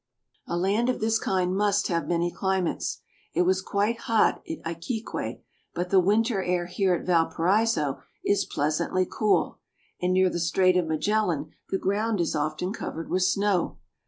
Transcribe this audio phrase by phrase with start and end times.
[0.47, 3.01] A land of this kind must have many climates.
[3.35, 5.37] It was quite hot at Iquique,
[5.75, 9.59] but the winter air here at Valparaiso is pleasantly cool,
[10.01, 13.77] and near the Strait of Magellan the ground is often covered with snow.